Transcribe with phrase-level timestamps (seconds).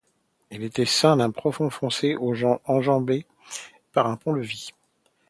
[0.49, 2.15] Il était ceint d'un profond fossé
[2.65, 3.27] enjambé
[3.91, 4.71] par un pont-levis.